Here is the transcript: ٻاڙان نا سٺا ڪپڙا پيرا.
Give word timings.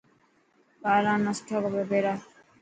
ٻاڙان 0.81 1.19
نا 1.25 1.31
سٺا 1.37 1.55
ڪپڙا 1.63 1.83
پيرا. 1.91 2.13